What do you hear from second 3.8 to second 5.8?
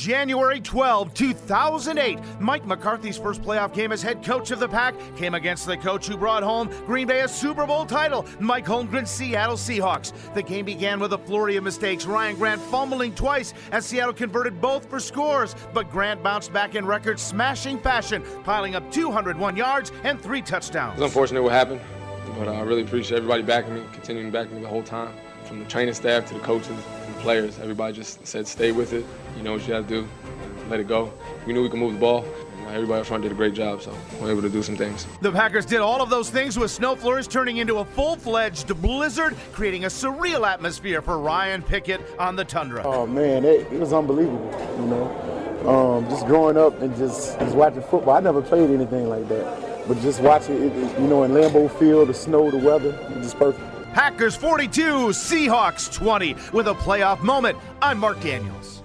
as head coach of the Pack came against the